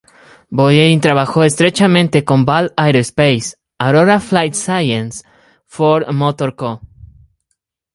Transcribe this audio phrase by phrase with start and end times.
[0.49, 5.23] Boeing trabajó estrechamente con Ball Aerospace, Aurora Flight Sciences,
[5.67, 6.81] Ford Motor Co.